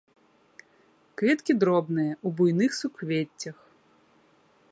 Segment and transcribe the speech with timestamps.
[1.21, 3.57] Кветкі дробныя, у буйных суквеццях.